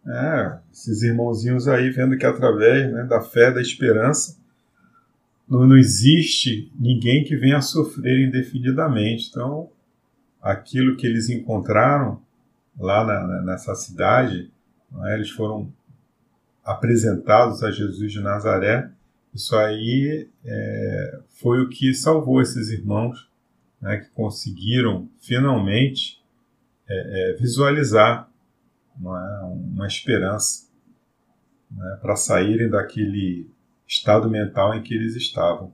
[0.08, 4.36] É, esses irmãozinhos aí vendo que através né, da fé, da esperança,
[5.48, 9.28] não, não existe ninguém que venha sofrer indefinidamente.
[9.30, 9.68] Então,
[10.40, 12.20] aquilo que eles encontraram
[12.78, 14.50] lá na, nessa cidade,
[15.06, 15.14] é?
[15.14, 15.72] eles foram
[16.64, 18.90] apresentados a Jesus de Nazaré.
[19.34, 23.28] Isso aí é, foi o que salvou esses irmãos,
[23.80, 26.22] né, que conseguiram finalmente
[26.88, 28.30] é, é, visualizar
[28.98, 30.66] uma, uma esperança
[31.70, 33.50] né, para saírem daquele
[33.86, 35.72] estado mental em que eles estavam.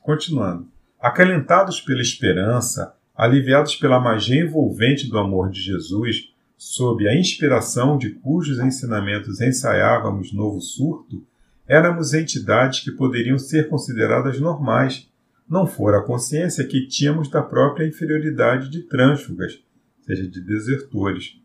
[0.00, 0.68] Continuando.
[1.00, 8.10] Acalentados pela esperança, aliviados pela magia envolvente do amor de Jesus, sob a inspiração de
[8.10, 11.24] cujos ensinamentos ensaiávamos novo surto,
[11.66, 15.08] éramos entidades que poderiam ser consideradas normais,
[15.48, 19.62] não fora a consciência que tínhamos da própria inferioridade de trânsfugas,
[20.02, 21.38] seja, de desertores,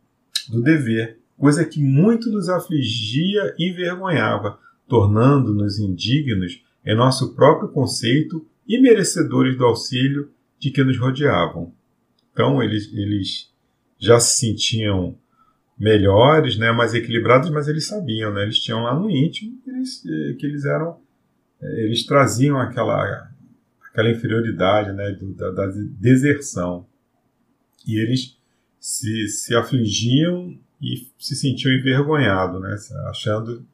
[0.49, 8.45] do dever, coisa que muito nos afligia e envergonhava, tornando-nos indignos em nosso próprio conceito
[8.67, 10.29] e merecedores do auxílio
[10.59, 11.73] de que nos rodeavam.
[12.33, 13.49] Então, eles, eles
[13.97, 15.17] já se sentiam
[15.77, 20.05] melhores, né, mais equilibrados, mas eles sabiam, né, eles tinham lá no íntimo que eles,
[20.05, 20.99] eh, que eles eram,
[21.61, 23.31] eh, eles traziam aquela,
[23.89, 26.85] aquela inferioridade, né, da, da deserção.
[27.87, 28.38] E eles
[28.79, 32.75] se, se afligiam e se sentiam envergonhados, né,
[33.09, 33.65] achando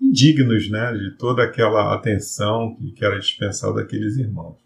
[0.00, 4.56] indignos né, de toda aquela atenção que, era dispensada àqueles irmãos.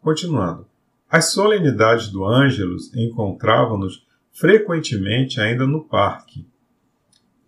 [0.00, 0.66] Continuando.
[1.10, 6.46] As solenidades do Ângelus encontravam-nos frequentemente ainda no parque.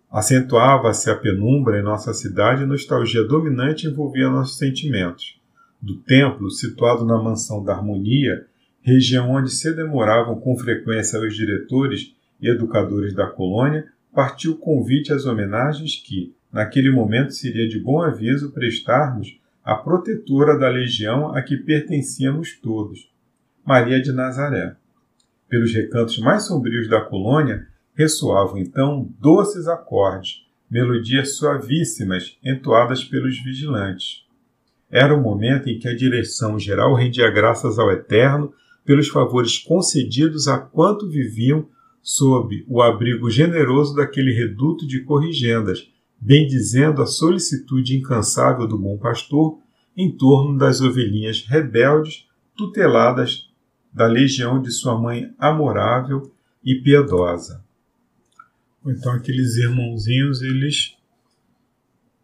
[0.09, 5.39] Acentuava-se a penumbra em nossa cidade e nostalgia dominante envolvia nossos sentimentos.
[5.81, 8.45] Do templo, situado na mansão da harmonia,
[8.81, 15.13] região onde se demoravam com frequência os diretores e educadores da colônia, partiu o convite
[15.13, 21.41] às homenagens que, naquele momento, seria de bom aviso prestarmos à protetora da legião a
[21.41, 23.11] que pertencíamos todos,
[23.63, 24.75] Maria de Nazaré.
[25.47, 34.25] Pelos recantos mais sombrios da colônia ressoavam então doces acordes, melodias suavíssimas entoadas pelos vigilantes.
[34.89, 38.53] Era o momento em que a direção geral rendia graças ao Eterno
[38.85, 41.67] pelos favores concedidos a quanto viviam
[42.01, 45.87] sob o abrigo generoso daquele reduto de corrigendas,
[46.19, 49.59] bendizendo a solicitude incansável do bom pastor
[49.95, 53.49] em torno das ovelhinhas rebeldes, tuteladas
[53.93, 56.31] da legião de sua mãe amorável
[56.63, 57.63] e piedosa.
[58.85, 60.97] Então aqueles irmãozinhos, eles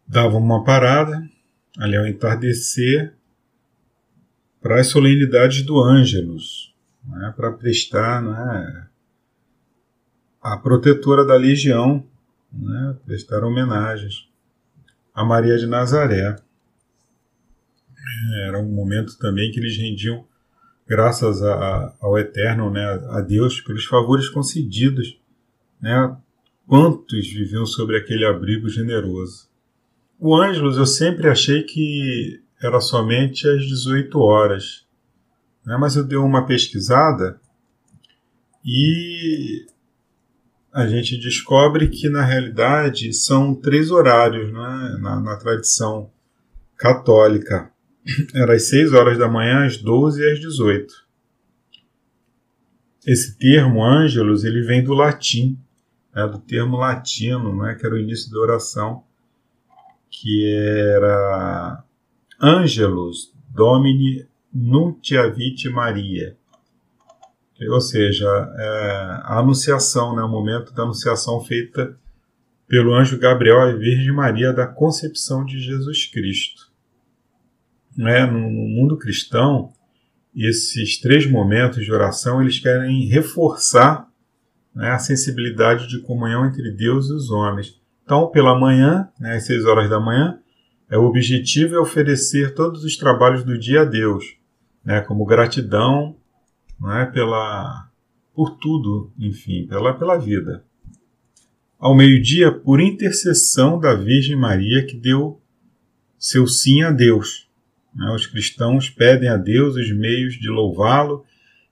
[0.06, 1.28] davam uma parada
[1.78, 3.14] ali ao entardecer
[4.60, 8.88] para as solenidades do Ângelus, né, para prestar né,
[10.42, 12.04] a protetora da legião,
[12.52, 14.28] né, prestar homenagens
[15.18, 16.36] a Maria de Nazaré.
[18.46, 20.24] Era um momento também que eles rendiam
[20.86, 25.18] graças a, a, ao Eterno, né, a Deus, pelos favores concedidos.
[25.80, 26.16] Né,
[26.68, 29.48] quantos viviam sobre aquele abrigo generoso?
[30.20, 34.86] O Ângelus eu sempre achei que era somente às 18 horas.
[35.64, 35.76] Né?
[35.76, 37.40] Mas eu dei uma pesquisada
[38.64, 39.66] e
[40.72, 44.96] a gente descobre que na realidade são três horários né?
[45.00, 46.10] na, na tradição
[46.76, 47.70] católica.
[48.34, 50.94] Era às 6 horas da manhã, às 12 e às 18.
[53.06, 55.58] Esse termo, ângelos, ele vem do latim,
[56.14, 56.26] né?
[56.26, 57.74] do termo latino, né?
[57.74, 59.04] que era o início da oração,
[60.10, 61.84] que era
[62.40, 66.36] Angelus Domini Nuntiavit Maria.
[67.70, 68.26] Ou seja,
[68.56, 68.62] é,
[69.24, 71.98] a anunciação, né, o momento da anunciação feita
[72.68, 76.70] pelo anjo Gabriel à Virgem Maria da concepção de Jesus Cristo.
[77.96, 79.72] Né, no, no mundo cristão,
[80.36, 84.08] esses três momentos de oração eles querem reforçar
[84.72, 87.80] né, a sensibilidade de comunhão entre Deus e os homens.
[88.04, 90.38] Então, pela manhã, né, às seis horas da manhã,
[90.96, 94.36] o objetivo é oferecer todos os trabalhos do dia a Deus,
[94.82, 96.16] né, como gratidão
[96.80, 97.90] né, pela,
[98.34, 100.64] por tudo, enfim, pela, pela vida.
[101.78, 105.40] Ao meio-dia, por intercessão da Virgem Maria, que deu
[106.18, 107.48] seu sim a Deus.
[107.94, 111.24] Né, os cristãos pedem a Deus os meios de louvá-lo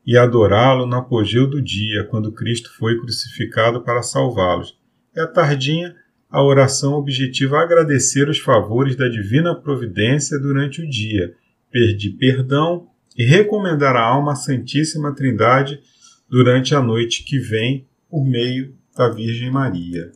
[0.04, 4.78] e adorá-lo no apogeu do dia, quando Cristo foi crucificado para salvá-los.
[5.14, 5.96] E à tardinha,
[6.36, 11.34] a oração objetiva agradecer os favores da divina providência durante o dia,
[11.70, 15.80] pedir perdão e recomendar a alma à Santíssima Trindade
[16.28, 20.12] durante a noite que vem por meio da Virgem Maria.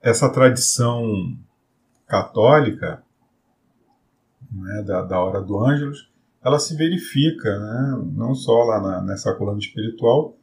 [0.00, 1.36] Essa tradição
[2.08, 3.02] católica
[4.50, 6.10] né, da, da hora do Ângelus,
[6.42, 10.38] ela se verifica, né, não só lá na, nessa coluna espiritual,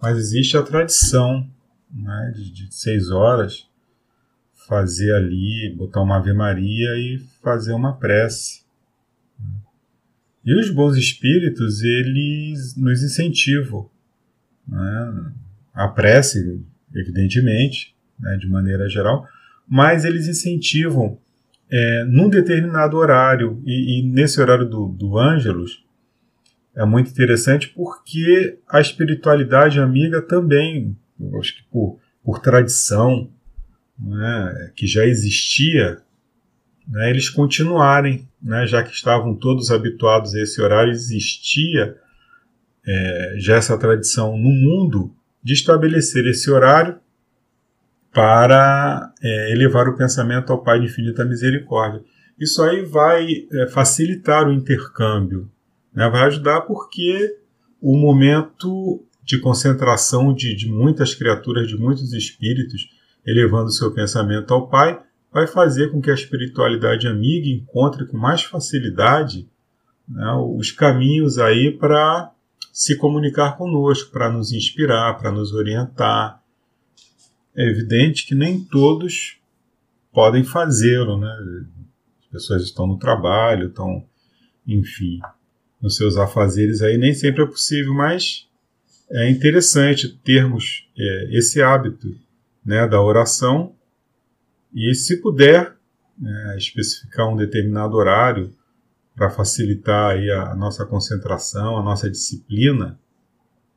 [0.00, 1.46] mas existe a tradição
[1.92, 3.68] né, de, de seis horas
[4.68, 8.62] fazer ali, botar uma Ave Maria e fazer uma prece.
[10.44, 13.90] E os bons espíritos, eles nos incentivam.
[14.66, 15.32] Né?
[15.72, 16.62] A prece,
[16.94, 19.26] evidentemente, né, de maneira geral,
[19.66, 21.18] mas eles incentivam
[21.70, 25.84] é, num determinado horário, e, e nesse horário do, do Ângelus,
[26.74, 30.96] é muito interessante porque a espiritualidade amiga também,
[31.38, 33.30] acho que por, por tradição,
[33.98, 36.00] né, que já existia,
[36.86, 41.96] né, eles continuarem, né, já que estavam todos habituados a esse horário, existia
[42.86, 46.98] é, já essa tradição no mundo de estabelecer esse horário
[48.12, 52.02] para é, elevar o pensamento ao Pai de infinita misericórdia.
[52.38, 55.50] Isso aí vai é, facilitar o intercâmbio,
[55.92, 56.08] né?
[56.08, 57.36] vai ajudar porque
[57.80, 62.88] o momento de concentração de, de muitas criaturas, de muitos espíritos,
[63.26, 64.98] elevando seu pensamento ao Pai,
[65.30, 69.46] vai fazer com que a espiritualidade amiga encontre com mais facilidade
[70.08, 72.32] né, os caminhos aí para
[72.72, 76.42] se comunicar conosco, para nos inspirar, para nos orientar,
[77.54, 79.38] é evidente que nem todos
[80.10, 81.30] podem fazê-lo, né?
[82.22, 84.06] As pessoas estão no trabalho, estão,
[84.66, 85.18] enfim,
[85.82, 88.47] nos seus afazeres aí, nem sempre é possível, mas
[89.10, 92.08] é interessante termos é, esse hábito
[92.64, 93.74] né, da oração
[94.74, 95.74] e, se puder,
[96.18, 98.54] né, especificar um determinado horário
[99.16, 102.98] para facilitar aí a, nossa concentração, a nossa disciplina,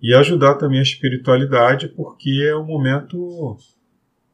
[0.01, 3.57] e ajudar também a espiritualidade, porque é um momento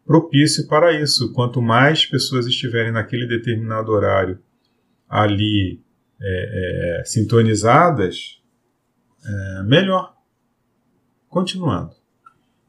[0.05, 1.33] propício para isso.
[1.33, 4.39] Quanto mais pessoas estiverem naquele determinado horário
[5.09, 5.81] ali
[6.21, 8.41] é, é, sintonizadas,
[9.25, 10.16] é, melhor.
[11.29, 11.91] Continuando.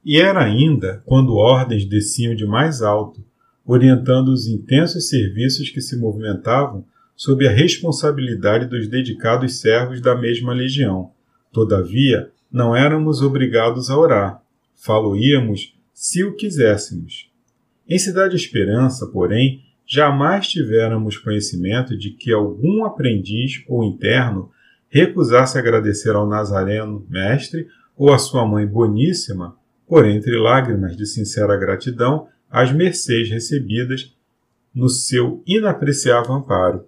[0.05, 3.25] E era ainda quando ordens desciam de mais alto,
[3.65, 6.85] orientando os intensos serviços que se movimentavam
[7.15, 11.11] sob a responsabilidade dos dedicados servos da mesma legião.
[11.53, 14.43] Todavia, não éramos obrigados a orar.
[14.75, 17.29] Faloíamos se o quiséssemos.
[17.89, 24.51] Em Cidade Esperança, porém, jamais tivéramos conhecimento de que algum aprendiz ou interno
[24.89, 27.67] recusasse agradecer ao Nazareno mestre
[27.99, 34.15] ou à sua mãe boníssima, por entre lágrimas de sincera gratidão, as mercês recebidas
[34.73, 36.87] no seu inapreciável amparo.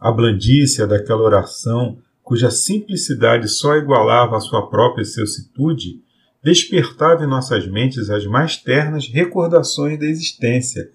[0.00, 6.02] A blandícia daquela oração cuja simplicidade só igualava a sua própria celsitude,
[6.42, 10.90] despertava em nossas mentes as mais ternas recordações da existência.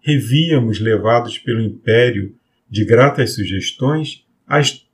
[0.00, 2.34] Revíamos, levados pelo império
[2.66, 4.86] de gratas sugestões, as,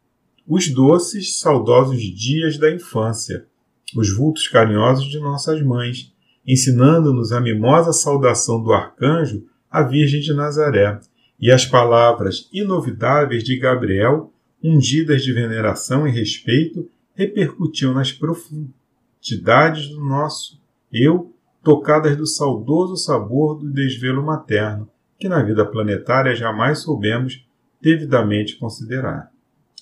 [0.44, 3.46] os doces, saudosos dias da infância,
[3.94, 6.12] os vultos carinhosos de nossas mães,
[6.46, 10.98] ensinando-nos a mimosa saudação do arcanjo à Virgem de Nazaré
[11.38, 14.32] e as palavras inovidáveis de Gabriel
[14.62, 20.60] ungidas de veneração e respeito, repercutiam nas profundidades do nosso
[20.92, 21.32] eu,
[21.62, 27.44] tocadas do saudoso sabor do desvelo materno, que na vida planetária jamais soubemos
[27.80, 29.30] devidamente considerar.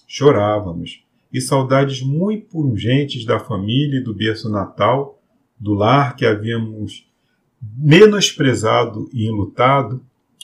[0.06, 1.03] Chorávamos,
[1.34, 5.20] e saudades muito pungentes da família e do berço natal,
[5.58, 7.10] do lar que havíamos
[7.76, 10.00] menosprezado e enlutado,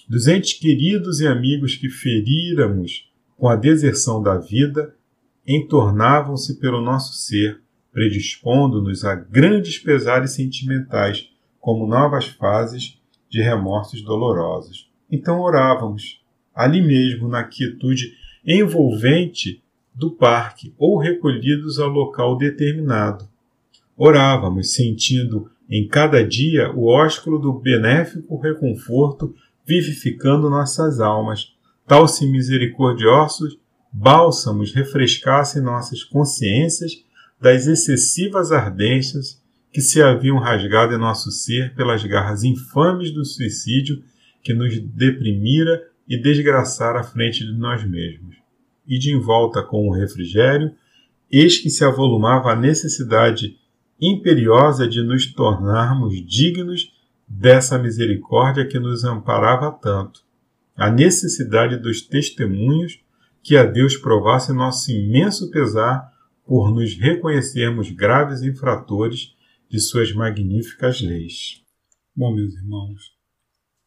[0.09, 4.97] dos entes queridos e amigos que feríramos com a deserção da vida,
[5.47, 7.61] entornavam-se pelo nosso ser,
[7.93, 11.31] predispondo-nos a grandes pesares sentimentais,
[11.61, 14.91] como novas fases de remorsos dolorosos.
[15.09, 16.21] Então orávamos,
[16.53, 18.13] ali mesmo, na quietude
[18.45, 19.63] envolvente
[20.01, 23.29] do parque ou recolhidos ao local determinado.
[23.95, 29.35] Orávamos, sentindo em cada dia o ósculo do benéfico reconforto
[29.65, 31.53] vivificando nossas almas,
[31.87, 33.59] tal se misericordiosos
[33.93, 36.93] bálsamos refrescassem nossas consciências
[37.39, 39.41] das excessivas ardências
[39.71, 44.03] que se haviam rasgado em nosso ser pelas garras infames do suicídio
[44.43, 48.41] que nos deprimira e desgraçara à frente de nós mesmos.
[48.87, 50.75] E de envolta com o refrigério,
[51.31, 53.57] eis que se avolumava a necessidade
[54.01, 56.93] imperiosa de nos tornarmos dignos
[57.29, 60.25] dessa misericórdia que nos amparava tanto,
[60.75, 62.99] a necessidade dos testemunhos
[63.43, 66.11] que a Deus provasse nosso imenso pesar
[66.45, 69.35] por nos reconhecermos graves infratores
[69.69, 71.63] de suas magníficas leis.
[72.17, 73.13] Bom, meus irmãos,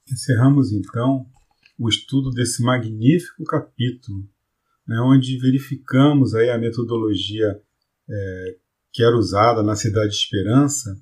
[0.10, 1.26] encerramos então
[1.78, 4.30] o estudo desse magnífico capítulo,
[4.88, 7.60] né, onde verificamos aí a metodologia
[8.10, 8.56] é,
[8.92, 10.96] que era usada na Cidade de Esperança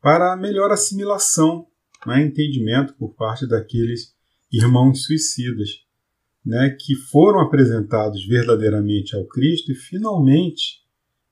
[0.00, 1.66] para a melhor assimilação,
[2.06, 4.14] né, entendimento por parte daqueles
[4.52, 5.84] irmãos suicidas,
[6.44, 10.80] né, que foram apresentados verdadeiramente ao Cristo e finalmente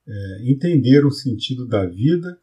[0.06, 2.38] é, entenderam o sentido da vida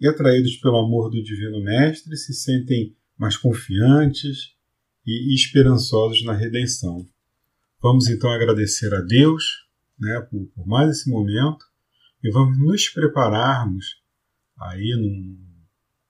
[0.00, 4.54] e, atraídos pelo amor do Divino Mestre, se sentem mais confiantes
[5.06, 7.06] e esperançosos na redenção.
[7.82, 9.66] Vamos então agradecer a Deus
[9.98, 11.64] né, por, por mais esse momento
[12.22, 14.02] e vamos nos prepararmos
[14.60, 15.38] aí num,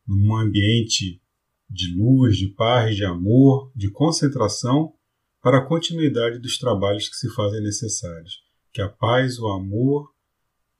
[0.06, 1.22] num ambiente
[1.68, 4.92] de luz, de paz, de amor, de concentração
[5.40, 8.42] para a continuidade dos trabalhos que se fazem necessários.
[8.72, 10.12] Que a paz, o amor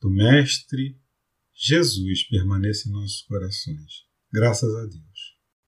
[0.01, 0.99] do Mestre
[1.55, 4.07] Jesus permaneça em nossos corações.
[4.33, 5.10] Graças a Deus.